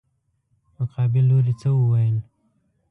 [0.77, 2.17] مقابل لوري څه وويل.